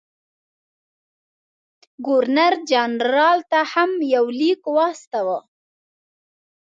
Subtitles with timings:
[2.05, 5.39] ګورنر جنرال ته هم یو لیک واستاوه.